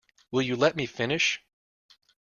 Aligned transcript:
Will 0.31 0.41
you 0.41 0.55
let 0.55 0.75
me 0.75 0.87
finish? 0.87 1.39